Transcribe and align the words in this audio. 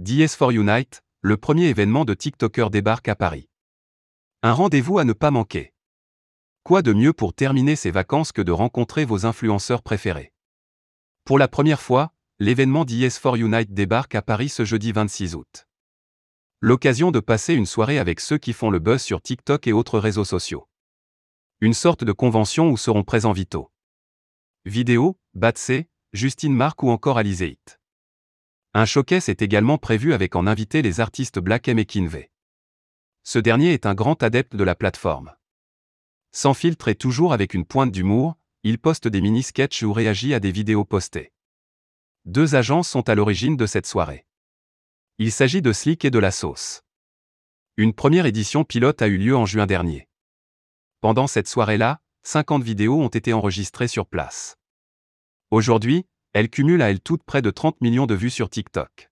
DS4 0.00 0.52
Unite, 0.52 1.04
le 1.20 1.36
premier 1.36 1.66
événement 1.66 2.04
de 2.04 2.14
TikToker 2.14 2.68
débarque 2.70 3.06
à 3.06 3.14
Paris. 3.14 3.48
Un 4.42 4.52
rendez-vous 4.52 4.98
à 4.98 5.04
ne 5.04 5.12
pas 5.12 5.30
manquer. 5.30 5.72
Quoi 6.64 6.82
de 6.82 6.92
mieux 6.92 7.12
pour 7.12 7.32
terminer 7.32 7.76
ses 7.76 7.92
vacances 7.92 8.32
que 8.32 8.42
de 8.42 8.50
rencontrer 8.50 9.04
vos 9.04 9.24
influenceurs 9.24 9.84
préférés? 9.84 10.32
Pour 11.24 11.38
la 11.38 11.46
première 11.46 11.80
fois, 11.80 12.12
l'événement 12.40 12.84
DS4 12.84 13.38
Unite 13.38 13.72
débarque 13.72 14.16
à 14.16 14.22
Paris 14.22 14.48
ce 14.48 14.64
jeudi 14.64 14.90
26 14.90 15.36
août. 15.36 15.68
L'occasion 16.60 17.12
de 17.12 17.20
passer 17.20 17.54
une 17.54 17.64
soirée 17.64 18.00
avec 18.00 18.18
ceux 18.18 18.38
qui 18.38 18.52
font 18.52 18.70
le 18.70 18.80
buzz 18.80 19.00
sur 19.00 19.22
TikTok 19.22 19.68
et 19.68 19.72
autres 19.72 20.00
réseaux 20.00 20.24
sociaux. 20.24 20.68
Une 21.60 21.72
sorte 21.72 22.02
de 22.02 22.10
convention 22.10 22.68
où 22.68 22.76
seront 22.76 23.04
présents 23.04 23.32
Vito. 23.32 23.70
Vidéo, 24.64 25.20
Batsé, 25.34 25.88
Justine 26.12 26.54
Marc 26.54 26.82
ou 26.82 26.90
encore 26.90 27.16
Alizeit. 27.16 27.78
Un 28.76 28.86
showcase 28.86 29.28
est 29.28 29.40
également 29.40 29.78
prévu 29.78 30.14
avec 30.14 30.34
en 30.34 30.48
invité 30.48 30.82
les 30.82 30.98
artistes 30.98 31.38
Black 31.38 31.68
M 31.68 31.78
et 31.78 31.86
Kinvey. 31.86 32.32
Ce 33.22 33.38
dernier 33.38 33.72
est 33.72 33.86
un 33.86 33.94
grand 33.94 34.20
adepte 34.24 34.56
de 34.56 34.64
la 34.64 34.74
plateforme. 34.74 35.32
Sans 36.32 36.54
filtre 36.54 36.88
et 36.88 36.96
toujours 36.96 37.32
avec 37.32 37.54
une 37.54 37.64
pointe 37.64 37.92
d'humour, 37.92 38.36
il 38.64 38.80
poste 38.80 39.06
des 39.06 39.20
mini-sketchs 39.20 39.84
ou 39.84 39.92
réagit 39.92 40.34
à 40.34 40.40
des 40.40 40.50
vidéos 40.50 40.84
postées. 40.84 41.32
Deux 42.24 42.56
agences 42.56 42.88
sont 42.88 43.08
à 43.08 43.14
l'origine 43.14 43.56
de 43.56 43.66
cette 43.66 43.86
soirée. 43.86 44.26
Il 45.18 45.30
s'agit 45.30 45.62
de 45.62 45.72
Slick 45.72 46.04
et 46.04 46.10
de 46.10 46.18
La 46.18 46.32
Sauce. 46.32 46.82
Une 47.76 47.94
première 47.94 48.26
édition 48.26 48.64
pilote 48.64 49.02
a 49.02 49.06
eu 49.06 49.18
lieu 49.18 49.36
en 49.36 49.46
juin 49.46 49.66
dernier. 49.66 50.08
Pendant 51.00 51.28
cette 51.28 51.46
soirée-là, 51.46 52.00
50 52.24 52.64
vidéos 52.64 53.00
ont 53.00 53.08
été 53.08 53.32
enregistrées 53.32 53.86
sur 53.86 54.06
place. 54.06 54.56
Aujourd'hui, 55.52 56.06
elle 56.34 56.50
cumule 56.50 56.82
à 56.82 56.90
elle 56.90 57.00
toute 57.00 57.22
près 57.22 57.42
de 57.42 57.50
30 57.50 57.80
millions 57.80 58.06
de 58.06 58.14
vues 58.14 58.28
sur 58.28 58.50
TikTok. 58.50 59.08